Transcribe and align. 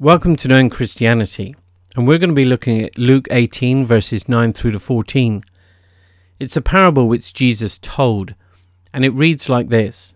Welcome 0.00 0.36
to 0.36 0.46
Knowing 0.46 0.70
Christianity, 0.70 1.56
and 1.96 2.06
we're 2.06 2.18
going 2.18 2.30
to 2.30 2.34
be 2.36 2.44
looking 2.44 2.80
at 2.84 2.96
Luke 2.96 3.26
18, 3.32 3.84
verses 3.84 4.28
9 4.28 4.52
through 4.52 4.70
to 4.70 4.78
14. 4.78 5.42
It's 6.38 6.56
a 6.56 6.62
parable 6.62 7.08
which 7.08 7.34
Jesus 7.34 7.78
told, 7.78 8.36
and 8.92 9.04
it 9.04 9.12
reads 9.12 9.48
like 9.48 9.70
this 9.70 10.14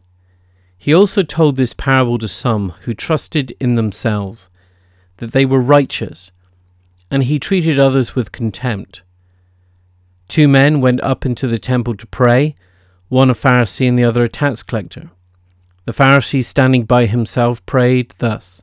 He 0.79 0.95
also 0.95 1.24
told 1.24 1.56
this 1.56 1.74
parable 1.74 2.16
to 2.18 2.29
some 2.29 2.74
who 2.82 2.95
trusted 2.95 3.56
in 3.58 3.74
themselves 3.74 4.50
that 5.16 5.32
they 5.32 5.45
were 5.45 5.61
righteous, 5.61 6.30
and 7.11 7.25
he 7.25 7.41
treated 7.41 7.80
others 7.80 8.14
with 8.14 8.30
contempt. 8.30 9.03
Two 10.29 10.46
men 10.46 10.80
went 10.80 11.01
up 11.01 11.27
into 11.27 11.49
the 11.49 11.59
temple 11.59 11.96
to 11.96 12.07
pray, 12.07 12.55
one 13.09 13.30
a 13.30 13.35
Pharisee 13.35 13.89
and 13.89 13.99
the 13.99 14.05
other 14.05 14.23
a 14.23 14.29
tax 14.29 14.62
collector. 14.62 15.11
The 15.87 15.93
Pharisee, 15.93 16.45
standing 16.45 16.85
by 16.85 17.07
himself, 17.07 17.67
prayed 17.67 18.14
thus 18.19 18.62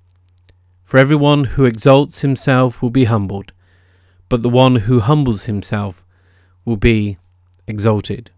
For 0.91 0.97
everyone 0.97 1.45
who 1.45 1.63
exalts 1.63 2.19
himself 2.19 2.81
will 2.81 2.89
be 2.89 3.05
humbled, 3.05 3.53
but 4.27 4.43
the 4.43 4.49
one 4.49 4.75
who 4.75 4.99
humbles 4.99 5.45
himself 5.45 6.03
will 6.65 6.75
be 6.75 7.17
exalted. 7.65 8.29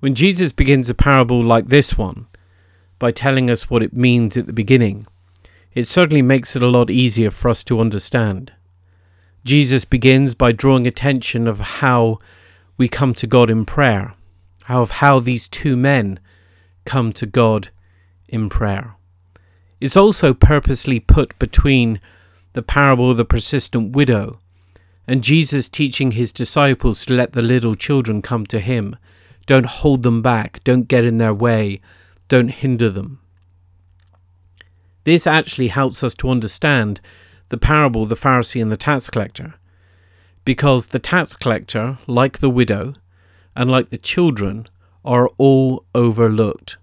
When 0.00 0.14
Jesus 0.14 0.52
begins 0.52 0.90
a 0.90 0.94
parable 0.94 1.42
like 1.42 1.68
this 1.68 1.96
one, 1.96 2.26
by 2.98 3.12
telling 3.12 3.48
us 3.48 3.70
what 3.70 3.82
it 3.82 3.94
means 3.94 4.36
at 4.36 4.44
the 4.44 4.52
beginning, 4.52 5.06
it 5.72 5.88
certainly 5.88 6.20
makes 6.20 6.54
it 6.54 6.62
a 6.62 6.68
lot 6.68 6.90
easier 6.90 7.30
for 7.30 7.48
us 7.48 7.64
to 7.64 7.80
understand. 7.80 8.52
Jesus 9.44 9.86
begins 9.86 10.34
by 10.34 10.52
drawing 10.52 10.86
attention 10.86 11.48
of 11.48 11.60
how 11.80 12.18
we 12.76 12.88
come 12.88 13.14
to 13.14 13.26
God 13.26 13.48
in 13.48 13.64
prayer, 13.64 14.12
of 14.68 14.90
how 15.00 15.18
these 15.18 15.48
two 15.48 15.78
men 15.78 16.20
come 16.84 17.10
to 17.14 17.24
God 17.24 17.70
in 18.28 18.50
prayer 18.50 18.96
is 19.82 19.96
also 19.96 20.32
purposely 20.32 21.00
put 21.00 21.36
between 21.40 22.00
the 22.52 22.62
parable 22.62 23.10
of 23.10 23.16
the 23.16 23.24
persistent 23.24 23.96
widow 23.96 24.38
and 25.08 25.24
Jesus 25.24 25.68
teaching 25.68 26.12
his 26.12 26.30
disciples 26.32 27.04
to 27.04 27.14
let 27.14 27.32
the 27.32 27.42
little 27.42 27.74
children 27.74 28.22
come 28.22 28.46
to 28.46 28.60
him. 28.60 28.96
Don't 29.46 29.66
hold 29.66 30.04
them 30.04 30.22
back, 30.22 30.62
don't 30.62 30.86
get 30.86 31.04
in 31.04 31.18
their 31.18 31.34
way, 31.34 31.80
don't 32.28 32.48
hinder 32.48 32.90
them. 32.90 33.18
This 35.02 35.26
actually 35.26 35.68
helps 35.68 36.04
us 36.04 36.14
to 36.14 36.30
understand 36.30 37.00
the 37.48 37.58
parable 37.58 38.04
of 38.04 38.08
the 38.08 38.14
Pharisee 38.14 38.62
and 38.62 38.70
the 38.70 38.76
tax 38.76 39.10
collector, 39.10 39.54
because 40.44 40.86
the 40.86 41.00
tax 41.00 41.34
collector, 41.34 41.98
like 42.06 42.38
the 42.38 42.48
widow, 42.48 42.94
and 43.56 43.68
like 43.68 43.90
the 43.90 43.98
children, 43.98 44.68
are 45.04 45.28
all 45.38 45.84
overlooked. 45.92 46.76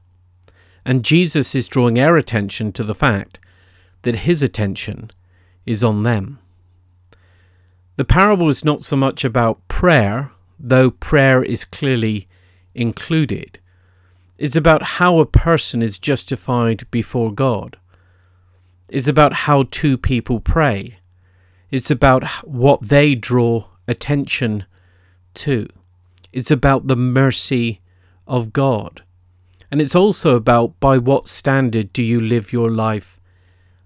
And 0.85 1.05
Jesus 1.05 1.53
is 1.55 1.67
drawing 1.67 1.99
our 1.99 2.17
attention 2.17 2.71
to 2.73 2.83
the 2.83 2.95
fact 2.95 3.39
that 4.03 4.17
his 4.17 4.41
attention 4.41 5.11
is 5.65 5.83
on 5.83 6.03
them. 6.03 6.39
The 7.97 8.05
parable 8.05 8.49
is 8.49 8.63
not 8.63 8.81
so 8.81 8.95
much 8.95 9.25
about 9.25 9.67
prayer, 9.67 10.31
though 10.57 10.89
prayer 10.89 11.43
is 11.43 11.65
clearly 11.65 12.27
included. 12.73 13.59
It's 14.37 14.55
about 14.55 14.83
how 14.83 15.19
a 15.19 15.25
person 15.25 15.81
is 15.81 15.99
justified 15.99 16.89
before 16.91 17.33
God. 17.33 17.77
It's 18.87 19.07
about 19.07 19.33
how 19.33 19.63
two 19.63 19.97
people 19.97 20.39
pray. 20.39 20.99
It's 21.71 21.91
about 21.91 22.23
what 22.45 22.87
they 22.87 23.15
draw 23.15 23.67
attention 23.87 24.65
to. 25.35 25.67
It's 26.31 26.51
about 26.51 26.87
the 26.87 26.95
mercy 26.95 27.81
of 28.25 28.53
God. 28.53 29.03
And 29.71 29.81
it's 29.81 29.95
also 29.95 30.35
about 30.35 30.79
by 30.79 30.97
what 30.97 31.27
standard 31.27 31.93
do 31.93 32.01
you 32.01 32.19
live 32.19 32.51
your 32.51 32.71
life 32.71 33.19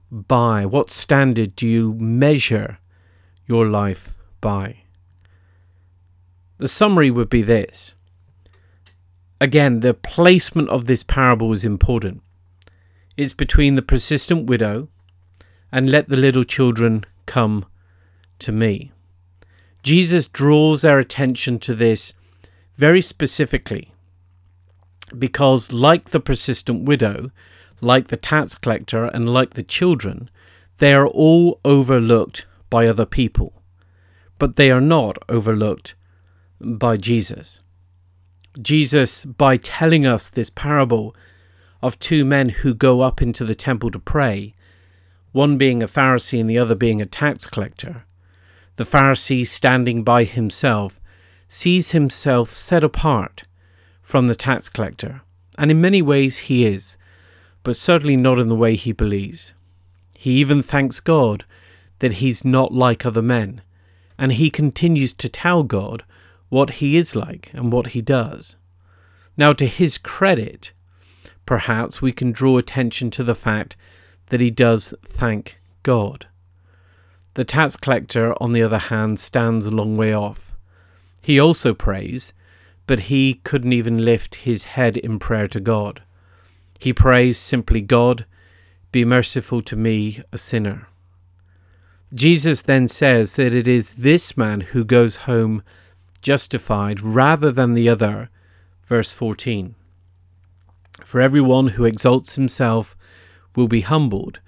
by? 0.10 0.66
What 0.66 0.90
standard 0.90 1.56
do 1.56 1.68
you 1.68 1.94
measure 1.96 2.80
your 3.46 3.68
life 3.68 4.14
by? 4.40 4.78
The 6.58 6.68
summary 6.68 7.12
would 7.12 7.30
be 7.30 7.42
this. 7.42 7.96
Again, 9.42 9.82
the 9.82 9.94
placement 9.94 10.70
of 10.70 10.86
this 10.86 11.04
parable 11.04 11.52
is 11.52 11.66
important. 11.66 12.22
It's 13.18 13.34
between 13.34 13.76
the 13.76 13.82
persistent 13.82 14.48
widow 14.48 14.88
and 15.72 15.90
let 15.90 16.08
the 16.08 16.16
little 16.16 16.44
children 16.44 17.04
come 17.26 17.66
to 18.40 18.52
me. 18.52 18.92
Jesus 19.82 20.28
draws 20.28 20.86
our 20.86 21.00
attention 21.00 21.60
to 21.60 21.76
this 21.76 22.14
very 22.78 23.02
specifically 23.02 23.93
because, 25.20 25.72
like 25.72 26.10
the 26.10 26.20
persistent 26.20 26.84
widow, 26.84 27.32
like 27.82 28.08
the 28.08 28.18
tax 28.18 28.56
collector, 28.56 29.06
and 29.06 29.30
like 29.30 29.52
the 29.52 29.64
children, 29.64 30.30
they 30.78 30.94
are 30.94 31.08
all 31.08 31.60
overlooked 31.64 32.46
by 32.70 32.88
other 32.88 33.06
people, 33.06 33.62
but 34.40 34.56
they 34.56 34.72
are 34.72 34.82
not 34.82 35.18
overlooked 35.30 35.96
by 36.60 36.98
Jesus. 36.98 37.62
Jesus, 38.62 39.26
by 39.26 39.58
telling 39.58 40.06
us 40.06 40.30
this 40.30 40.50
parable 40.50 41.16
of 41.82 42.00
two 42.00 42.24
men 42.24 42.50
who 42.50 42.74
go 42.74 43.02
up 43.02 43.22
into 43.22 43.44
the 43.44 43.56
temple 43.56 43.92
to 43.92 44.00
pray, 44.00 44.54
one 45.32 45.58
being 45.58 45.84
a 45.84 45.88
Pharisee 45.88 46.40
and 46.40 46.50
the 46.50 46.58
other 46.58 46.76
being 46.76 47.02
a 47.02 47.06
tax 47.06 47.46
collector, 47.46 48.06
the 48.76 48.84
Pharisee 48.84 49.46
standing 49.46 50.04
by 50.04 50.24
himself 50.24 51.02
sees 51.48 51.92
himself 51.92 52.50
set 52.50 52.84
apart 52.84 53.44
from 54.04 54.28
the 54.28 54.36
tax 54.36 54.70
collector, 54.70 55.22
and 55.58 55.72
in 55.72 55.82
many 55.82 56.02
ways 56.02 56.38
he 56.38 56.66
is, 56.66 56.98
but 57.64 57.76
certainly 57.76 58.18
not 58.18 58.38
in 58.38 58.50
the 58.50 58.56
way 58.56 58.76
he 58.76 58.92
believes. 58.92 59.54
He 60.14 60.32
even 60.34 60.62
thanks 60.62 61.00
God 61.00 61.46
that 62.00 62.14
he's 62.14 62.46
not 62.46 62.74
like 62.74 63.06
other 63.06 63.22
men, 63.22 63.62
and 64.18 64.34
he 64.34 64.52
continues 64.52 65.14
to 65.14 65.30
tell 65.30 65.64
God 65.64 66.04
what 66.50 66.72
he 66.76 66.98
is 66.98 67.16
like 67.16 67.50
and 67.54 67.72
what 67.72 67.88
he 67.88 68.02
does. 68.02 68.56
Now, 69.36 69.54
to 69.54 69.66
his 69.66 69.98
credit, 69.98 70.74
perhaps 71.46 72.02
we 72.02 72.12
can 72.12 72.32
draw 72.32 72.58
attention 72.58 73.10
to 73.12 73.24
the 73.24 73.34
fact 73.34 73.76
that 74.28 74.42
he 74.42 74.52
does 74.52 74.94
thank 75.04 75.60
God. 75.82 76.28
The 77.34 77.44
tax 77.44 77.76
collector, 77.76 78.36
on 78.42 78.52
the 78.52 78.62
other 78.62 78.78
hand, 78.78 79.20
stands 79.20 79.66
a 79.66 79.72
long 79.72 79.98
way 79.98 80.14
off. 80.14 80.56
He 81.22 81.40
also 81.40 81.74
prays, 81.74 82.34
but 82.94 83.10
he 83.10 83.42
couldn't 83.44 83.74
even 83.74 84.06
lift 84.06 84.36
his 84.46 84.66
head 84.66 84.98
in 84.98 85.18
prayer 85.18 85.48
to 85.48 85.60
God. 85.60 86.04
He 86.78 86.94
prays 86.94 87.40
simply, 87.40 87.82
God, 87.82 88.28
be 88.92 89.04
merciful 89.04 89.62
to 89.62 89.76
me, 89.76 90.22
a 90.32 90.38
sinner. 90.38 90.88
Jesus 92.14 92.62
then 92.62 92.88
says 92.88 93.34
that 93.34 93.52
it 93.52 93.68
is 93.68 93.96
this 93.96 94.38
man 94.38 94.62
who 94.62 94.86
goes 94.86 95.26
home 95.26 95.64
justified 96.22 97.02
rather 97.02 97.52
than 97.52 97.74
the 97.74 97.90
other. 97.90 98.30
Verse 98.86 99.12
14 99.12 99.74
For 101.04 101.20
everyone 101.20 101.70
who 101.70 101.86
exalts 101.86 102.36
himself 102.36 102.96
will 103.56 103.68
be 103.68 103.82
humbled, 103.82 104.40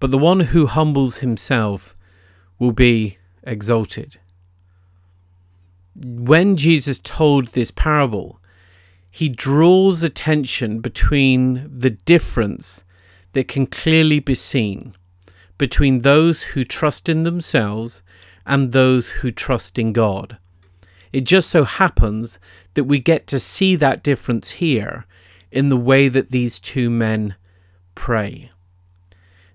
but 0.00 0.10
the 0.10 0.18
one 0.18 0.40
who 0.40 0.66
humbles 0.66 1.20
himself 1.24 1.94
will 2.58 2.72
be 2.72 3.16
exalted 3.42 4.18
when 6.04 6.56
Jesus 6.56 6.98
told 6.98 7.48
this 7.48 7.70
parable, 7.70 8.40
he 9.10 9.28
draws 9.28 10.02
attention 10.02 10.80
between 10.80 11.70
the 11.78 11.90
difference 11.90 12.84
that 13.32 13.48
can 13.48 13.66
clearly 13.66 14.20
be 14.20 14.34
seen 14.34 14.94
between 15.58 16.02
those 16.02 16.42
who 16.42 16.64
trust 16.64 17.08
in 17.08 17.22
themselves 17.22 18.02
and 18.44 18.72
those 18.72 19.08
who 19.08 19.30
trust 19.30 19.78
in 19.78 19.92
God. 19.92 20.38
It 21.12 21.24
just 21.24 21.48
so 21.48 21.64
happens 21.64 22.38
that 22.74 22.84
we 22.84 22.98
get 22.98 23.26
to 23.28 23.40
see 23.40 23.74
that 23.76 24.02
difference 24.02 24.52
here 24.52 25.06
in 25.50 25.68
the 25.68 25.76
way 25.76 26.08
that 26.08 26.30
these 26.30 26.60
two 26.60 26.90
men 26.90 27.36
pray. 27.94 28.50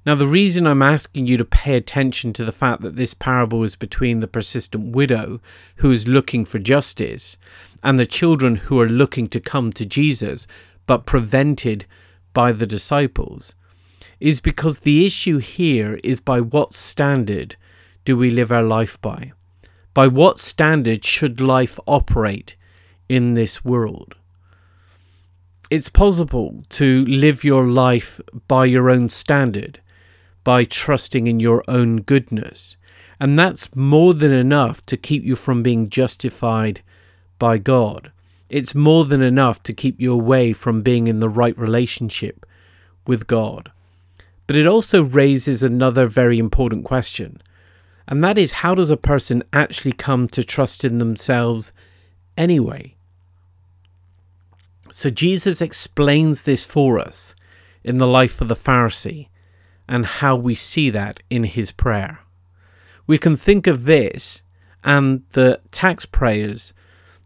Now, 0.04 0.16
the 0.16 0.28
reason 0.28 0.66
I'm 0.66 0.82
asking 0.82 1.28
you 1.28 1.38
to 1.38 1.46
pay 1.46 1.76
attention 1.76 2.34
to 2.34 2.44
the 2.44 2.52
fact 2.52 2.82
that 2.82 2.96
this 2.96 3.14
parable 3.14 3.64
is 3.64 3.76
between 3.76 4.20
the 4.20 4.28
persistent 4.28 4.96
widow 4.96 5.40
who 5.76 5.92
is 5.92 6.08
looking 6.08 6.44
for 6.44 6.58
justice 6.58 7.38
and 7.84 8.00
the 8.00 8.06
children 8.08 8.56
who 8.56 8.80
are 8.80 8.90
looking 8.90 9.28
to 9.28 9.40
come 9.40 9.72
to 9.74 9.86
Jesus 9.86 10.48
but 10.88 11.06
prevented 11.06 11.86
by 12.34 12.52
the 12.52 12.66
disciples 12.66 13.54
is 14.20 14.40
because 14.40 14.80
the 14.80 15.06
issue 15.06 15.38
here 15.38 16.00
is 16.04 16.20
by 16.20 16.40
what 16.40 16.74
standard 16.74 17.56
do 18.06 18.18
we 18.18 18.30
live 18.30 18.52
our 18.52 18.64
life 18.64 19.00
by? 19.02 19.34
By 19.94 20.08
what 20.08 20.40
standard 20.40 21.04
should 21.04 21.42
life 21.42 21.80
operate 21.86 22.56
in 23.10 23.34
this 23.34 23.66
world? 23.66 24.16
It's 25.70 25.90
possible 25.90 26.64
to 26.70 27.06
live 27.06 27.44
your 27.44 27.66
life 27.66 28.20
by 28.48 28.66
your 28.66 28.90
own 28.90 29.10
standard, 29.10 29.80
by 30.44 30.64
trusting 30.64 31.28
in 31.28 31.40
your 31.40 31.64
own 31.68 31.98
goodness, 31.98 32.78
and 33.20 33.38
that's 33.38 33.76
more 33.76 34.14
than 34.14 34.32
enough 34.32 34.86
to 34.88 34.98
keep 34.98 35.24
you 35.24 35.36
from 35.36 35.62
being 35.62 35.90
justified 35.90 36.82
by 37.38 37.58
God. 37.58 38.12
It's 38.50 38.76
more 38.76 39.06
than 39.06 39.22
enough 39.22 39.64
to 39.64 39.74
keep 39.74 40.00
you 40.00 40.12
away 40.12 40.54
from 40.54 40.82
being 40.82 41.08
in 41.08 41.20
the 41.20 41.30
right 41.30 41.58
relationship 41.58 42.46
with 43.06 43.28
God. 43.28 43.72
But 44.48 44.56
it 44.56 44.68
also 44.68 45.04
raises 45.04 45.64
another 45.64 46.08
very 46.08 46.38
important 46.38 46.84
question, 46.84 47.42
and 48.08 48.24
that 48.24 48.38
is 48.38 48.52
how 48.54 48.76
does 48.76 48.90
a 48.90 48.98
person 48.98 49.44
actually 49.54 49.94
come 49.94 50.28
to 50.30 50.44
trust 50.44 50.84
in 50.84 50.98
themselves 50.98 51.72
anyway? 52.36 52.96
So 54.92 55.10
Jesus 55.10 55.62
explains 55.62 56.44
this 56.44 56.66
for 56.66 57.00
us 57.00 57.34
in 57.84 57.98
the 57.98 58.08
life 58.08 58.42
of 58.42 58.50
the 58.50 58.56
Pharisee 58.56 59.28
and 59.92 60.06
how 60.06 60.38
we 60.38 60.56
see 60.56 60.90
that 60.90 61.22
in 61.30 61.44
his 61.44 61.74
prayer. 61.74 62.20
We 63.06 63.18
can 63.18 63.36
think 63.36 63.68
of 63.68 63.84
this 63.84 64.42
and 64.86 65.24
the 65.34 65.60
tax 65.72 66.06
prayers, 66.06 66.74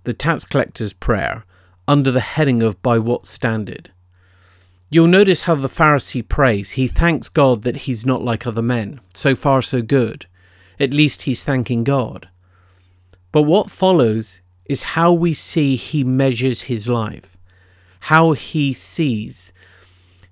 the 0.04 0.16
tax 0.16 0.46
collector's 0.46 0.92
prayer, 0.92 1.46
under 1.88 2.12
the 2.12 2.22
heading 2.22 2.64
of 2.64 2.82
by 2.82 2.98
what 2.98 3.28
standard. 3.28 3.92
You'll 4.90 5.06
notice 5.06 5.44
how 5.44 5.54
the 5.54 5.70
Pharisee 5.70 6.28
prays. 6.28 6.72
He 6.72 6.88
thanks 6.88 7.30
God 7.30 7.62
that 7.62 7.86
he's 7.86 8.04
not 8.04 8.24
like 8.24 8.48
other 8.48 8.64
men. 8.64 9.00
So 9.14 9.36
far, 9.36 9.62
so 9.62 9.84
good. 9.84 10.26
At 10.80 10.92
least 10.92 11.22
he's 11.22 11.44
thanking 11.44 11.84
God. 11.84 12.30
But 13.32 13.44
what 13.44 13.70
follows 13.70 14.42
is 14.66 14.96
how 14.98 15.14
we 15.14 15.36
see 15.36 15.76
he 15.76 16.04
measures 16.04 16.64
his 16.64 16.90
life, 16.90 17.38
how 18.00 18.32
he 18.32 18.74
sees 18.74 19.54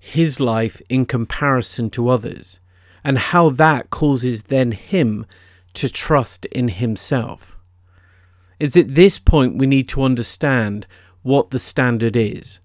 his 0.05 0.37
life 0.37 0.81
in 0.89 1.05
comparison 1.05 1.89
to 1.89 2.09
others, 2.09 2.59
and 3.05 3.17
how 3.17 3.49
that 3.49 3.89
causes 3.89 4.43
then 4.43 4.73
him 4.73 5.25
to 5.73 5.87
trust 5.87 6.45
in 6.47 6.67
himself. 6.67 7.57
It's 8.59 8.75
at 8.75 8.95
this 8.95 9.17
point 9.17 9.57
we 9.57 9.65
need 9.65 9.87
to 9.89 10.03
understand 10.03 10.87
what 11.21 11.51
the 11.51 11.57
standard 11.57 12.17
is. 12.17 12.59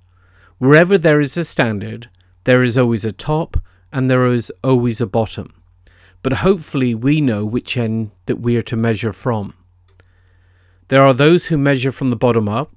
Wherever 0.59 0.99
there 0.99 1.21
is 1.21 1.37
a 1.37 1.45
standard, 1.45 2.11
there 2.43 2.65
is 2.65 2.77
always 2.77 3.05
a 3.05 3.13
top 3.13 3.57
and 3.93 4.11
there 4.11 4.27
is 4.27 4.51
always 4.65 5.01
a 5.01 5.07
bottom. 5.07 5.63
But 6.25 6.45
hopefully 6.45 6.93
we 6.93 7.21
know 7.21 7.45
which 7.45 7.77
end 7.77 8.11
that 8.27 8.41
we 8.41 8.57
are 8.57 8.63
to 8.63 8.77
measure 8.77 9.13
from. 9.13 9.55
There 10.89 11.03
are 11.03 11.15
those 11.15 11.47
who 11.47 11.57
measure 11.57 11.93
from 11.93 12.11
the 12.11 12.17
bottom 12.17 12.49
up, 12.49 12.73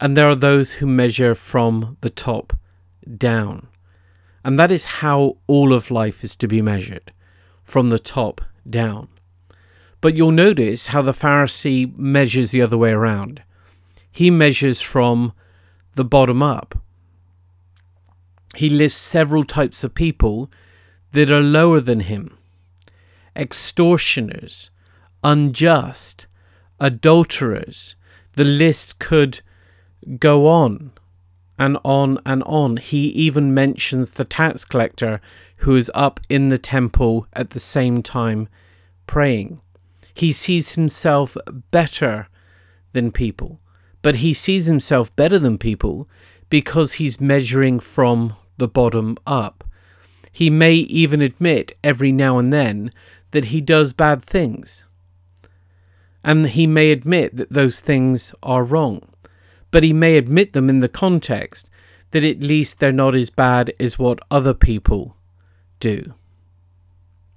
and 0.00 0.16
there 0.16 0.28
are 0.28 0.36
those 0.36 0.74
who 0.74 0.86
measure 0.86 1.34
from 1.34 1.96
the 2.00 2.10
top 2.10 2.56
down. 3.16 3.68
And 4.44 4.58
that 4.58 4.70
is 4.70 4.84
how 4.84 5.38
all 5.46 5.72
of 5.72 5.90
life 5.90 6.22
is 6.22 6.36
to 6.36 6.48
be 6.48 6.62
measured 6.62 7.12
from 7.64 7.88
the 7.88 7.98
top 7.98 8.40
down. 8.68 9.08
But 10.00 10.14
you'll 10.14 10.30
notice 10.30 10.86
how 10.88 11.02
the 11.02 11.12
Pharisee 11.12 11.96
measures 11.96 12.50
the 12.50 12.62
other 12.62 12.78
way 12.78 12.90
around. 12.90 13.42
He 14.10 14.30
measures 14.30 14.80
from 14.80 15.32
the 15.94 16.04
bottom 16.04 16.42
up. 16.42 16.78
He 18.54 18.70
lists 18.70 19.00
several 19.00 19.44
types 19.44 19.82
of 19.82 19.94
people 19.94 20.50
that 21.12 21.30
are 21.30 21.40
lower 21.40 21.80
than 21.80 22.00
him 22.00 22.38
extortioners, 23.36 24.70
unjust, 25.22 26.26
adulterers. 26.80 27.94
The 28.32 28.44
list 28.44 28.98
could 28.98 29.40
go 30.18 30.46
on 30.46 30.92
and 31.58 31.78
on 31.84 32.18
and 32.26 32.42
on. 32.44 32.76
He 32.76 33.08
even 33.08 33.54
mentions 33.54 34.12
the 34.12 34.24
tax 34.24 34.64
collector 34.64 35.20
who 35.58 35.76
is 35.76 35.90
up 35.94 36.20
in 36.28 36.48
the 36.48 36.58
temple 36.58 37.26
at 37.32 37.50
the 37.50 37.60
same 37.60 38.02
time 38.02 38.48
praying. 39.06 39.60
He 40.14 40.32
sees 40.32 40.70
himself 40.70 41.36
better 41.70 42.28
than 42.92 43.12
people 43.12 43.60
but 44.06 44.22
he 44.22 44.32
sees 44.32 44.66
himself 44.66 45.14
better 45.16 45.36
than 45.36 45.58
people 45.58 46.08
because 46.48 46.92
he's 46.92 47.20
measuring 47.20 47.80
from 47.80 48.36
the 48.56 48.68
bottom 48.68 49.16
up. 49.26 49.64
He 50.30 50.48
may 50.48 50.74
even 50.74 51.20
admit 51.20 51.72
every 51.82 52.12
now 52.12 52.38
and 52.38 52.52
then 52.52 52.92
that 53.32 53.46
he 53.46 53.60
does 53.60 53.92
bad 53.92 54.24
things. 54.24 54.84
And 56.22 56.46
he 56.46 56.68
may 56.68 56.92
admit 56.92 57.34
that 57.34 57.50
those 57.50 57.80
things 57.80 58.32
are 58.44 58.62
wrong. 58.62 59.08
But 59.76 59.84
he 59.84 59.92
may 59.92 60.16
admit 60.16 60.54
them 60.54 60.70
in 60.70 60.80
the 60.80 60.88
context 60.88 61.68
that 62.12 62.24
at 62.24 62.40
least 62.40 62.78
they're 62.78 62.92
not 62.92 63.14
as 63.14 63.28
bad 63.28 63.74
as 63.78 63.98
what 63.98 64.20
other 64.30 64.54
people 64.54 65.18
do. 65.80 66.14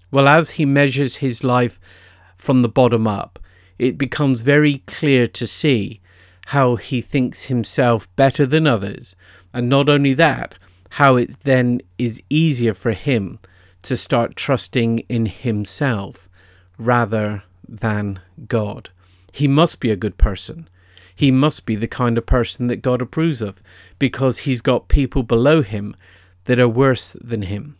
Well, 0.09 0.29
as 0.29 0.51
he 0.51 0.63
measures 0.65 1.17
his 1.17 1.43
life 1.43 1.81
from 2.37 2.61
the 2.61 2.69
bottom 2.69 3.07
up, 3.07 3.39
it 3.77 3.97
becomes 3.97 4.39
very 4.39 4.77
clear 4.87 5.27
to 5.27 5.45
see 5.45 5.99
how 6.45 6.77
he 6.77 7.01
thinks 7.01 7.47
himself 7.47 8.07
better 8.15 8.45
than 8.45 8.65
others, 8.65 9.17
and 9.53 9.67
not 9.67 9.89
only 9.89 10.13
that, 10.13 10.55
how 10.91 11.17
it 11.17 11.41
then 11.41 11.81
is 11.97 12.23
easier 12.29 12.73
for 12.73 12.93
him 12.93 13.39
to 13.81 13.97
start 13.97 14.37
trusting 14.37 14.99
in 15.09 15.25
himself 15.25 16.29
rather 16.77 17.43
than 17.67 18.21
God. 18.47 18.91
He 19.33 19.49
must 19.49 19.81
be 19.81 19.91
a 19.91 19.97
good 19.97 20.17
person. 20.17 20.69
He 21.19 21.31
must 21.31 21.65
be 21.65 21.75
the 21.75 21.85
kind 21.85 22.17
of 22.17 22.25
person 22.25 22.67
that 22.67 22.81
God 22.81 23.01
approves 23.01 23.41
of 23.41 23.61
because 23.97 24.37
he's 24.37 24.61
got 24.61 24.87
people 24.87 25.21
below 25.21 25.61
him 25.61 25.93
that 26.45 26.61
are 26.61 26.67
worse 26.69 27.17
than 27.19 27.41
him. 27.41 27.75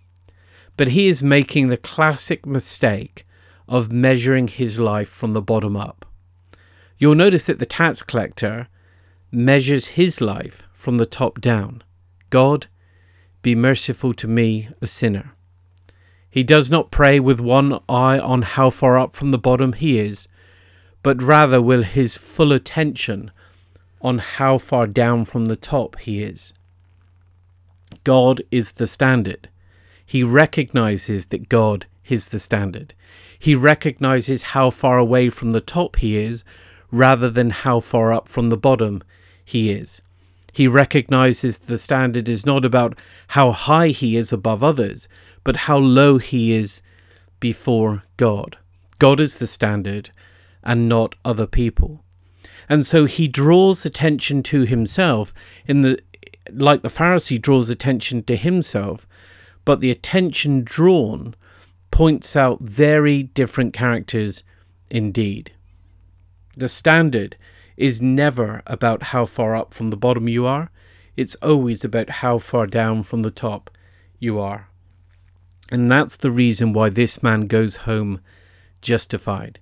But 0.76 0.90
he 0.90 1.08
is 1.08 1.24
making 1.24 1.70
the 1.70 1.78
classic 1.78 2.46
mistake 2.46 3.26
of 3.66 3.94
measuring 3.94 4.50
his 4.50 4.78
life 4.82 5.08
from 5.08 5.32
the 5.32 5.42
bottom 5.42 5.78
up. 5.78 6.06
You'll 6.98 7.16
notice 7.16 7.46
that 7.46 7.60
the 7.60 7.66
tax 7.66 8.04
collector 8.04 8.68
measures 9.32 9.96
his 9.96 10.20
life 10.20 10.64
from 10.74 10.98
the 10.98 11.06
top 11.06 11.40
down 11.40 11.82
God, 12.30 12.68
be 13.42 13.56
merciful 13.56 14.14
to 14.16 14.28
me, 14.28 14.68
a 14.82 14.86
sinner. 14.86 15.32
He 16.30 16.44
does 16.44 16.70
not 16.70 16.92
pray 16.92 17.22
with 17.22 17.40
one 17.40 17.80
eye 17.88 18.20
on 18.20 18.42
how 18.42 18.70
far 18.70 19.00
up 19.00 19.14
from 19.14 19.32
the 19.32 19.38
bottom 19.38 19.72
he 19.72 19.98
is, 19.98 20.28
but 21.04 21.22
rather 21.22 21.62
will 21.62 21.84
his 21.84 22.18
full 22.18 22.52
attention 22.52 23.32
on 24.02 24.20
how 24.20 24.58
far 24.58 24.88
down 24.88 25.26
from 25.26 25.46
the 25.46 25.56
top 25.56 26.00
he 26.00 26.24
is. 26.24 26.54
God 28.04 28.42
is 28.52 28.74
the 28.74 28.88
standard. 28.88 29.50
He 30.06 30.24
recognizes 30.24 31.28
that 31.28 31.50
God 31.50 31.86
is 32.08 32.30
the 32.30 32.40
standard. 32.40 32.94
He 33.38 33.56
recognizes 33.56 34.44
how 34.44 34.70
far 34.70 34.98
away 34.98 35.30
from 35.30 35.52
the 35.52 35.62
top 35.62 35.98
he 35.98 36.18
is 36.18 36.44
rather 36.92 37.30
than 37.30 37.52
how 37.52 37.80
far 37.80 38.12
up 38.12 38.28
from 38.28 38.50
the 38.50 38.58
bottom 38.58 39.02
he 39.46 39.70
is. 39.72 40.02
He 40.52 40.68
recognizes 40.68 41.60
the 41.60 41.78
standard 41.78 42.28
is 42.28 42.46
not 42.46 42.66
about 42.66 43.00
how 43.30 43.52
high 43.52 43.90
he 43.90 44.18
is 44.18 44.34
above 44.34 44.64
others, 44.64 45.08
but 45.44 45.56
how 45.56 45.78
low 45.78 46.18
he 46.18 46.54
is 46.54 46.82
before 47.40 48.04
God. 48.18 48.58
God 48.98 49.20
is 49.20 49.38
the 49.38 49.48
standard 49.48 50.10
and 50.64 50.90
not 50.90 51.16
other 51.24 51.48
people. 51.48 52.04
And 52.68 52.86
so 52.86 53.06
he 53.06 53.28
draws 53.28 53.86
attention 53.86 54.44
to 54.44 54.66
himself 54.66 55.34
in 55.66 55.82
the 55.82 56.00
like 56.52 56.82
the 56.82 56.90
Pharisee 56.90 57.42
draws 57.42 57.70
attention 57.70 58.24
to 58.24 58.36
himself, 58.36 59.08
but 59.66 59.80
the 59.80 59.92
attention 59.92 60.64
drawn 60.64 61.36
points 61.92 62.36
out 62.36 62.62
very 62.62 63.24
different 63.24 63.74
characters 63.74 64.44
indeed. 64.90 65.52
The 66.58 66.70
standard 66.70 67.36
is 67.78 68.02
never 68.02 68.62
about 68.68 69.04
how 69.04 69.26
far 69.26 69.56
up 69.56 69.74
from 69.74 69.90
the 69.90 69.98
bottom 69.98 70.28
you 70.28 70.46
are, 70.46 70.72
it's 71.16 71.36
always 71.36 71.84
about 71.84 72.10
how 72.10 72.38
far 72.38 72.68
down 72.68 73.04
from 73.04 73.22
the 73.22 73.32
top 73.32 73.70
you 74.20 74.40
are. 74.40 74.70
And 75.72 75.90
that's 75.92 76.18
the 76.18 76.32
reason 76.32 76.74
why 76.74 76.90
this 76.90 77.22
man 77.22 77.46
goes 77.46 77.78
home 77.78 78.22
justified, 78.82 79.60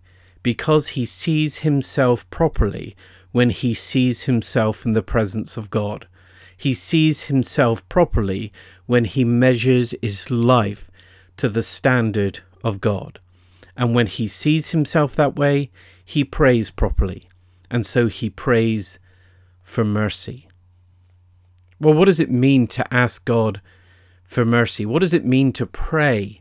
because 0.48 0.88
he 0.96 1.04
sees 1.04 1.58
himself 1.58 2.30
properly 2.30 2.96
when 3.34 3.50
he 3.50 3.74
sees 3.74 4.24
himself 4.24 4.86
in 4.86 4.94
the 4.94 5.04
presence 5.04 5.58
of 5.58 5.70
God. 5.70 6.08
He 6.56 6.74
sees 6.74 7.24
himself 7.24 7.84
properly 7.90 8.54
when 8.86 9.04
he 9.04 9.26
measures 9.26 9.94
his 10.02 10.32
life 10.32 10.90
to 11.36 11.50
the 11.50 11.62
standard 11.62 12.40
of 12.64 12.80
God. 12.80 13.20
And 13.76 13.94
when 13.94 14.08
he 14.08 14.26
sees 14.26 14.70
himself 14.70 15.18
that 15.18 15.36
way, 15.36 15.70
he 16.06 16.24
prays 16.24 16.72
properly, 16.72 17.28
and 17.70 17.86
so 17.86 18.08
he 18.08 18.30
prays 18.30 19.00
for 19.62 19.84
mercy. 19.84 20.48
Well, 21.78 21.94
what 21.94 22.06
does 22.06 22.22
it 22.22 22.32
mean 22.32 22.68
to 22.68 22.94
ask 22.94 23.26
God 23.26 23.60
for 24.24 24.46
mercy? 24.46 24.86
What 24.86 25.00
does 25.00 25.14
it 25.14 25.26
mean 25.26 25.52
to 25.52 25.66
pray, 25.66 26.40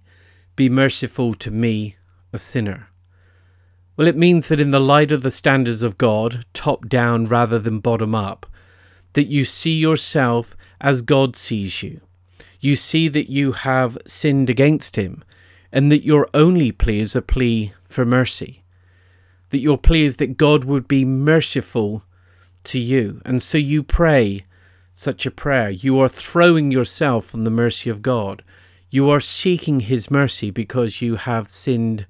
Be 0.54 0.68
merciful 0.68 1.34
to 1.34 1.50
me, 1.50 1.96
a 2.32 2.38
sinner? 2.38 2.86
Well, 3.96 4.08
it 4.08 4.16
means 4.16 4.48
that 4.48 4.60
in 4.60 4.72
the 4.72 4.80
light 4.80 5.10
of 5.10 5.22
the 5.22 5.30
standards 5.30 5.82
of 5.82 5.96
God, 5.96 6.44
top 6.52 6.86
down 6.86 7.26
rather 7.26 7.58
than 7.58 7.80
bottom 7.80 8.14
up, 8.14 8.44
that 9.14 9.28
you 9.28 9.46
see 9.46 9.74
yourself 9.74 10.54
as 10.80 11.00
God 11.00 11.34
sees 11.34 11.82
you. 11.82 12.02
You 12.60 12.76
see 12.76 13.08
that 13.08 13.30
you 13.30 13.52
have 13.52 13.96
sinned 14.06 14.50
against 14.50 14.96
Him, 14.96 15.24
and 15.72 15.90
that 15.90 16.04
your 16.04 16.28
only 16.34 16.72
plea 16.72 17.00
is 17.00 17.16
a 17.16 17.22
plea 17.22 17.72
for 17.84 18.04
mercy. 18.04 18.62
That 19.50 19.58
your 19.58 19.78
plea 19.78 20.04
is 20.04 20.18
that 20.18 20.36
God 20.36 20.64
would 20.64 20.86
be 20.86 21.06
merciful 21.06 22.02
to 22.64 22.78
you. 22.78 23.22
And 23.24 23.40
so 23.40 23.56
you 23.56 23.82
pray 23.82 24.44
such 24.92 25.24
a 25.24 25.30
prayer. 25.30 25.70
You 25.70 25.98
are 26.00 26.08
throwing 26.08 26.70
yourself 26.70 27.34
on 27.34 27.44
the 27.44 27.50
mercy 27.50 27.88
of 27.88 28.02
God. 28.02 28.42
You 28.90 29.08
are 29.08 29.20
seeking 29.20 29.80
His 29.80 30.10
mercy 30.10 30.50
because 30.50 31.00
you 31.00 31.16
have 31.16 31.48
sinned 31.48 32.06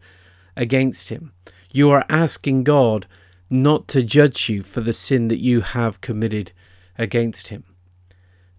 against 0.57 1.11
Him. 1.11 1.33
You 1.77 1.91
are 1.91 2.07
asking 2.09 2.65
God 2.65 3.07
not 3.51 3.87
to 3.89 4.03
judge 4.03 4.49
you 4.49 4.63
for 4.63 4.81
the 4.81 4.95
sin 4.95 5.29
that 5.29 5.43
you 5.43 5.61
have 5.61 6.01
committed 6.01 6.53
against 6.97 7.49
Him. 7.49 7.65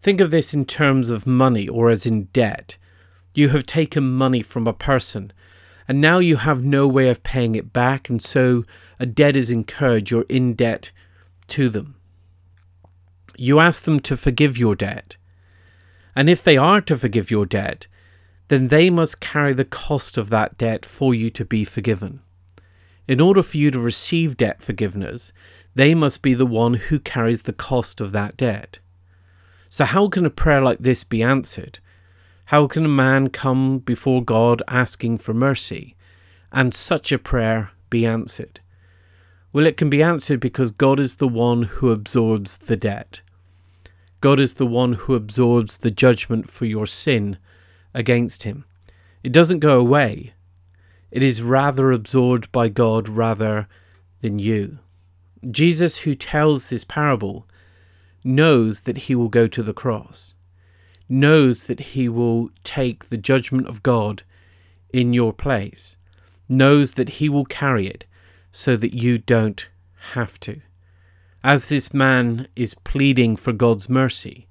Think 0.04 0.22
of 0.22 0.30
this 0.30 0.54
in 0.54 0.66
terms 0.66 1.10
of 1.10 1.26
money 1.26 1.68
or 1.68 1.90
as 1.90 2.06
in 2.06 2.26
debt. 2.26 2.78
You 3.34 3.50
have 3.50 3.66
taken 3.66 4.08
money 4.12 4.44
from 4.44 4.68
a 4.68 4.72
person 4.72 5.34
and 5.88 6.00
now 6.00 6.20
you 6.20 6.36
have 6.36 6.64
no 6.64 6.88
way 6.88 7.10
of 7.10 7.24
paying 7.24 7.56
it 7.56 7.74
back, 7.74 8.08
and 8.08 8.22
so 8.22 8.66
a 9.00 9.08
debt 9.08 9.36
is 9.36 9.50
incurred. 9.50 10.12
You're 10.12 10.26
in 10.30 10.54
debt 10.54 10.92
to 11.48 11.70
them. 11.70 11.96
You 13.36 13.60
ask 13.60 13.86
them 13.86 14.00
to 14.02 14.16
forgive 14.16 14.60
your 14.60 14.76
debt. 14.76 15.18
And 16.16 16.30
if 16.30 16.44
they 16.44 16.58
are 16.58 16.82
to 16.82 16.98
forgive 16.98 17.32
your 17.32 17.48
debt, 17.48 17.88
then 18.50 18.68
they 18.68 18.92
must 18.92 19.22
carry 19.22 19.54
the 19.54 19.66
cost 19.66 20.20
of 20.20 20.30
that 20.30 20.58
debt 20.60 20.86
for 20.86 21.16
you 21.16 21.32
to 21.32 21.46
be 21.46 21.66
forgiven. 21.66 22.22
In 23.08 23.22
order 23.22 23.42
for 23.42 23.58
you 23.58 23.72
to 23.72 23.80
receive 23.80 24.38
debt 24.38 24.62
forgiveness, 24.62 25.32
they 25.76 25.96
must 25.96 26.22
be 26.22 26.34
the 26.34 26.46
one 26.46 26.74
who 26.74 27.00
carries 27.00 27.44
the 27.44 27.54
cost 27.54 28.02
of 28.02 28.12
that 28.12 28.36
debt. 28.36 28.80
So, 29.70 29.86
how 29.86 30.10
can 30.10 30.26
a 30.26 30.30
prayer 30.30 30.62
like 30.62 30.80
this 30.80 31.04
be 31.04 31.24
answered? 31.24 31.80
How 32.46 32.68
can 32.68 32.86
a 32.86 32.90
man 32.90 33.30
come 33.30 33.80
before 33.80 34.24
God 34.24 34.64
asking 34.68 35.20
for 35.20 35.34
mercy 35.34 35.96
and 36.52 36.74
such 36.74 37.12
a 37.12 37.20
prayer 37.20 37.72
be 37.90 38.06
answered? 38.06 38.60
Well, 39.54 39.66
it 39.66 39.78
can 39.78 39.90
be 39.90 40.04
answered 40.04 40.40
because 40.40 40.72
God 40.72 41.00
is 41.00 41.16
the 41.16 41.28
one 41.28 41.64
who 41.64 41.92
absorbs 41.92 42.58
the 42.58 42.78
debt. 42.78 43.22
God 44.20 44.40
is 44.40 44.56
the 44.56 44.66
one 44.66 44.94
who 44.94 45.16
absorbs 45.16 45.78
the 45.78 45.92
judgment 45.92 46.50
for 46.50 46.66
your 46.66 46.86
sin 46.86 47.38
against 47.94 48.44
him. 48.44 48.66
It 49.24 49.32
doesn't 49.32 49.60
go 49.60 49.80
away, 49.80 50.34
it 51.12 51.24
is 51.24 51.42
rather 51.42 51.92
absorbed 51.92 52.52
by 52.52 52.70
God 52.70 53.08
rather 53.08 53.68
than 54.22 54.40
you. 54.40 54.80
Jesus, 55.50 56.00
who 56.00 56.16
tells 56.16 56.70
this 56.70 56.84
parable, 56.84 57.48
knows 58.24 58.82
that 58.82 58.98
he 58.98 59.16
will 59.16 59.30
go 59.30 59.48
to 59.48 59.64
the 59.64 59.74
cross, 59.74 60.36
knows 61.08 61.68
that 61.68 61.80
he 61.80 62.10
will 62.10 62.50
take 62.64 63.10
the 63.10 63.18
judgment 63.18 63.68
of 63.68 63.84
God 63.84 64.24
in 64.92 65.14
your 65.14 65.32
place, 65.32 65.96
knows 66.50 66.94
that 66.94 67.10
he 67.10 67.30
will 67.30 67.46
carry 67.46 67.88
it 67.88 68.06
so 68.52 68.76
that 68.76 68.94
you 68.94 69.18
don't 69.18 69.70
have 70.14 70.40
to. 70.42 70.62
As 71.44 71.70
this 71.70 71.94
man 71.94 72.48
is 72.56 72.74
pleading 72.74 73.36
for 73.36 73.54
God's 73.54 73.88
mercy, 73.88 74.48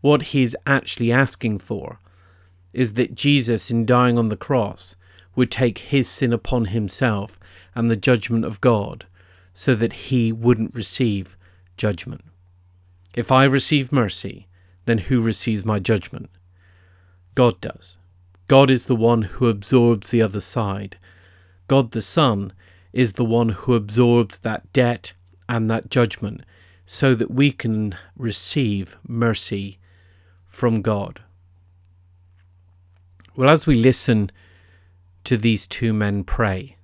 what 0.00 0.22
he 0.22 0.42
is 0.42 0.56
actually 0.66 1.12
asking 1.12 1.58
for 1.58 2.00
is 2.72 2.94
that 2.94 3.14
Jesus, 3.14 3.70
in 3.70 3.84
dying 3.84 4.18
on 4.18 4.30
the 4.30 4.36
cross, 4.36 4.96
would 5.40 5.50
take 5.50 5.78
his 5.78 6.06
sin 6.06 6.34
upon 6.34 6.66
himself 6.66 7.40
and 7.74 7.90
the 7.90 7.96
judgment 7.96 8.44
of 8.44 8.60
God 8.60 9.06
so 9.54 9.74
that 9.74 10.04
he 10.10 10.30
wouldn't 10.32 10.74
receive 10.74 11.34
judgment. 11.78 12.22
If 13.14 13.32
I 13.32 13.44
receive 13.44 13.90
mercy, 13.90 14.48
then 14.84 14.98
who 14.98 15.22
receives 15.22 15.64
my 15.64 15.78
judgment? 15.78 16.28
God 17.34 17.58
does. 17.62 17.96
God 18.48 18.68
is 18.68 18.84
the 18.84 18.94
one 18.94 19.22
who 19.22 19.48
absorbs 19.48 20.10
the 20.10 20.20
other 20.20 20.40
side. 20.40 20.98
God 21.68 21.92
the 21.92 22.02
Son 22.02 22.52
is 22.92 23.14
the 23.14 23.24
one 23.24 23.48
who 23.48 23.74
absorbs 23.74 24.40
that 24.40 24.70
debt 24.74 25.14
and 25.48 25.70
that 25.70 25.88
judgment 25.88 26.42
so 26.84 27.14
that 27.14 27.30
we 27.30 27.50
can 27.50 27.96
receive 28.14 28.98
mercy 29.08 29.78
from 30.46 30.82
God. 30.82 31.22
Well, 33.34 33.48
as 33.48 33.66
we 33.66 33.76
listen 33.76 34.30
to 35.24 35.36
these 35.36 35.66
two 35.66 35.92
men 35.92 36.24
pray, 36.24 36.76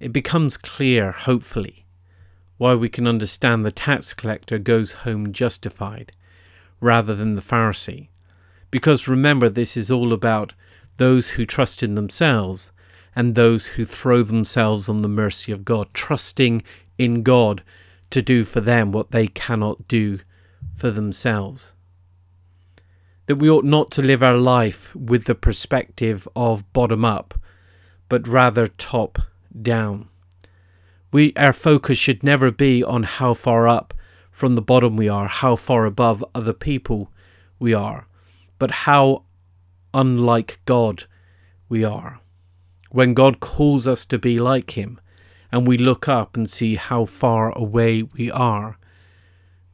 it 0.00 0.12
becomes 0.12 0.56
clear, 0.56 1.12
hopefully, 1.12 1.86
why 2.58 2.74
we 2.74 2.88
can 2.88 3.06
understand 3.06 3.64
the 3.64 3.70
tax 3.70 4.12
collector 4.14 4.58
goes 4.58 4.92
home 5.04 5.32
justified 5.32 6.12
rather 6.80 7.14
than 7.14 7.36
the 7.36 7.42
Pharisee. 7.42 8.08
Because 8.70 9.06
remember, 9.06 9.48
this 9.48 9.76
is 9.76 9.90
all 9.90 10.12
about 10.12 10.54
those 10.96 11.30
who 11.30 11.46
trust 11.46 11.82
in 11.82 11.94
themselves 11.94 12.72
and 13.14 13.34
those 13.34 13.66
who 13.68 13.84
throw 13.84 14.22
themselves 14.22 14.88
on 14.88 15.02
the 15.02 15.08
mercy 15.08 15.52
of 15.52 15.64
God, 15.64 15.88
trusting 15.94 16.62
in 16.98 17.22
God 17.22 17.62
to 18.10 18.22
do 18.22 18.44
for 18.44 18.60
them 18.60 18.92
what 18.92 19.10
they 19.10 19.26
cannot 19.26 19.86
do 19.86 20.20
for 20.76 20.90
themselves. 20.90 21.74
That 23.26 23.36
we 23.36 23.48
ought 23.48 23.64
not 23.64 23.90
to 23.92 24.02
live 24.02 24.22
our 24.22 24.36
life 24.36 24.94
with 24.94 25.24
the 25.24 25.34
perspective 25.34 26.26
of 26.34 26.70
bottom 26.72 27.04
up, 27.04 27.34
but 28.08 28.26
rather 28.26 28.66
top 28.66 29.18
down. 29.60 30.08
We, 31.12 31.32
our 31.36 31.52
focus 31.52 31.98
should 31.98 32.22
never 32.22 32.50
be 32.50 32.82
on 32.82 33.02
how 33.04 33.34
far 33.34 33.68
up 33.68 33.94
from 34.30 34.54
the 34.54 34.62
bottom 34.62 34.96
we 34.96 35.08
are, 35.08 35.28
how 35.28 35.56
far 35.56 35.84
above 35.84 36.24
other 36.34 36.54
people 36.54 37.12
we 37.58 37.74
are, 37.74 38.06
but 38.58 38.70
how 38.70 39.24
unlike 39.94 40.60
God 40.64 41.04
we 41.68 41.84
are 41.84 42.22
when 42.92 43.14
God 43.14 43.40
calls 43.40 43.88
us 43.88 44.04
to 44.06 44.18
be 44.18 44.38
like 44.38 44.72
Him 44.72 45.00
and 45.50 45.66
we 45.66 45.78
look 45.78 46.08
up 46.08 46.36
and 46.36 46.48
see 46.48 46.76
how 46.76 47.06
far 47.06 47.50
away 47.58 48.02
we 48.02 48.30
are, 48.30 48.78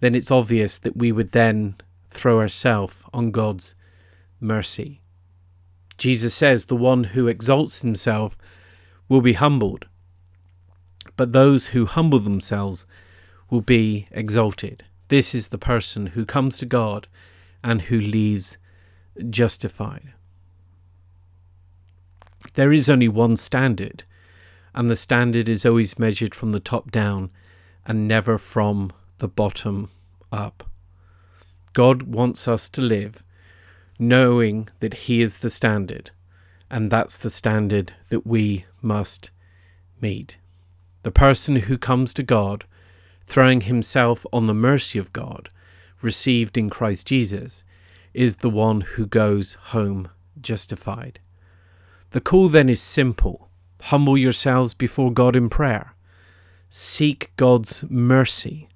then 0.01 0.15
it's 0.15 0.31
obvious 0.31 0.79
that 0.79 0.97
we 0.97 1.11
would 1.13 1.33
then 1.33 1.77
throw 2.11 2.41
herself 2.41 3.09
on 3.13 3.31
God's 3.31 3.75
mercy. 4.41 5.01
Jesus 5.97 6.35
says, 6.35 6.65
The 6.65 6.77
one 6.77 7.05
who 7.05 7.29
exalts 7.29 7.83
himself 7.83 8.37
will 9.09 9.21
be 9.21 9.33
humbled, 9.35 9.87
but 11.17 11.33
those 11.33 11.69
who 11.69 11.87
humble 11.87 12.21
themselves 12.21 12.87
will 13.51 13.61
be 13.63 14.07
exalted. 14.11 14.85
This 15.09 15.35
is 15.35 15.49
the 15.49 15.59
person 15.59 16.09
who 16.09 16.25
comes 16.25 16.59
to 16.59 16.67
God 16.67 17.09
and 17.65 17.83
who 17.83 18.01
leaves 18.01 18.59
justified 19.31 20.13
there 22.55 22.73
is 22.73 22.89
only 22.89 23.09
one 23.09 23.37
standard, 23.37 24.05
and 24.75 24.89
the 24.89 24.97
standard 24.97 25.49
is 25.49 25.65
always 25.65 25.99
measured 25.99 26.35
from 26.35 26.51
the 26.51 26.61
top 26.61 26.91
down 26.91 27.31
and 27.87 28.09
never 28.09 28.39
from 28.39 28.91
the 29.19 29.29
bottom 29.29 29.91
up. 30.33 30.69
God 31.79 32.03
wants 32.03 32.49
us 32.49 32.69
to 32.71 32.81
live 32.81 33.23
knowing 34.01 34.69
that 34.81 35.07
He 35.07 35.23
is 35.23 35.39
the 35.39 35.49
standard, 35.49 36.11
and 36.69 36.91
that's 36.91 37.17
the 37.17 37.31
standard 37.31 37.93
that 38.09 38.27
we 38.27 38.65
must 38.83 39.31
meet. 40.01 40.39
The 41.05 41.13
person 41.13 41.55
who 41.55 41.79
comes 41.79 42.13
to 42.15 42.25
God, 42.25 42.65
throwing 43.27 43.61
himself 43.61 44.27
on 44.33 44.47
the 44.47 44.55
mercy 44.55 44.99
of 44.99 45.13
God, 45.13 45.51
received 46.03 46.59
in 46.59 46.69
Christ 46.69 47.07
Jesus, 47.07 47.63
is 48.13 48.39
the 48.39 48.51
one 48.51 48.81
who 48.81 49.07
goes 49.07 49.55
home 49.71 50.09
justified. 50.41 51.21
The 52.11 52.21
call 52.21 52.49
then 52.49 52.69
is 52.69 52.81
simple 52.81 53.51
humble 53.83 54.19
yourselves 54.19 54.75
before 54.75 55.13
God 55.13 55.37
in 55.37 55.49
prayer, 55.49 55.95
seek 56.69 57.31
God's 57.37 57.85
mercy. 57.89 58.69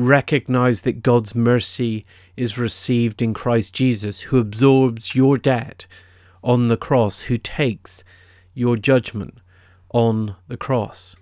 Recognize 0.00 0.82
that 0.82 1.02
God's 1.02 1.34
mercy 1.34 2.06
is 2.36 2.58
received 2.58 3.20
in 3.20 3.34
Christ 3.34 3.74
Jesus, 3.74 4.22
who 4.22 4.38
absorbs 4.38 5.14
your 5.14 5.36
debt 5.36 5.86
on 6.42 6.68
the 6.68 6.76
cross, 6.76 7.22
who 7.22 7.36
takes 7.36 8.02
your 8.54 8.76
judgment 8.76 9.38
on 9.92 10.36
the 10.48 10.56
cross. 10.56 11.16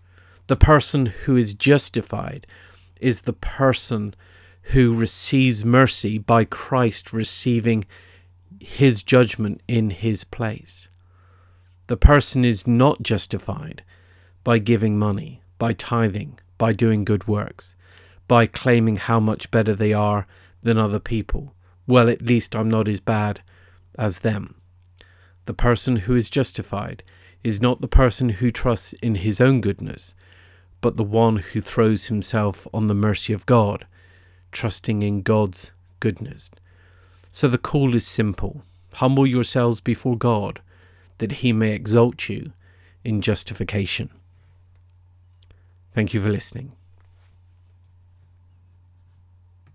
The 0.46 0.56
person 0.56 1.06
who 1.06 1.36
is 1.36 1.54
justified 1.54 2.46
is 3.00 3.22
the 3.22 3.32
person 3.32 4.14
who 4.62 4.94
receives 4.94 5.64
mercy 5.64 6.18
by 6.18 6.44
Christ 6.44 7.12
receiving 7.12 7.84
his 8.60 9.02
judgment 9.02 9.60
in 9.66 9.90
his 9.90 10.24
place 10.24 10.88
the 11.88 11.96
person 11.96 12.44
is 12.44 12.66
not 12.66 13.02
justified 13.02 13.82
by 14.44 14.58
giving 14.58 14.98
money, 14.98 15.42
by 15.58 15.72
tithing, 15.72 16.38
by 16.58 16.72
doing 16.72 17.02
good 17.02 17.26
works, 17.26 17.74
by 18.28 18.46
claiming 18.46 18.96
how 18.96 19.18
much 19.18 19.50
better 19.50 19.74
they 19.74 19.92
are 19.92 20.26
than 20.62 20.78
other 20.78 21.00
people. 21.00 21.54
Well, 21.86 22.08
at 22.08 22.22
least 22.22 22.54
I'm 22.54 22.68
not 22.68 22.86
as 22.86 23.00
bad 23.00 23.40
as 23.98 24.20
them. 24.20 24.54
The 25.46 25.54
person 25.54 25.96
who 25.96 26.14
is 26.14 26.28
justified 26.28 27.02
is 27.42 27.60
not 27.60 27.80
the 27.80 27.88
person 27.88 28.28
who 28.28 28.50
trusts 28.50 28.92
in 28.94 29.16
his 29.16 29.40
own 29.40 29.60
goodness, 29.60 30.14
but 30.80 30.96
the 30.96 31.04
one 31.04 31.36
who 31.36 31.60
throws 31.60 32.06
himself 32.06 32.68
on 32.72 32.86
the 32.86 32.94
mercy 32.94 33.32
of 33.32 33.46
God, 33.46 33.86
trusting 34.52 35.02
in 35.02 35.22
God's 35.22 35.72
goodness. 36.00 36.50
So 37.32 37.48
the 37.48 37.58
call 37.58 37.94
is 37.94 38.06
simple 38.06 38.62
humble 38.94 39.26
yourselves 39.26 39.80
before 39.80 40.16
God, 40.16 40.60
that 41.18 41.32
he 41.32 41.52
may 41.52 41.72
exalt 41.72 42.28
you 42.28 42.52
in 43.04 43.20
justification. 43.20 44.10
Thank 45.92 46.12
you 46.12 46.20
for 46.20 46.30
listening. 46.30 46.77